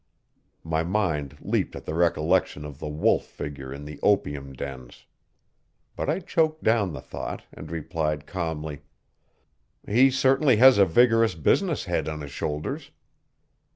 My 0.63 0.81
mind 0.81 1.37
leaped 1.41 1.75
at 1.75 1.85
the 1.85 1.93
recollection 1.93 2.65
of 2.65 2.79
the 2.79 2.87
Wolf 2.87 3.23
figure 3.23 3.71
in 3.71 3.85
the 3.85 3.99
opium 4.01 4.51
dens. 4.51 5.05
But 5.95 6.09
I 6.09 6.19
choked 6.21 6.63
down 6.63 6.91
the 6.93 7.01
thought, 7.01 7.43
and 7.53 7.69
replied 7.69 8.25
calmly: 8.25 8.81
"He 9.85 10.09
certainly 10.09 10.55
has 10.55 10.79
a 10.79 10.85
vigorous 10.87 11.35
business 11.35 11.85
head 11.85 12.09
on 12.09 12.21
his 12.21 12.31
shoulders." 12.31 12.89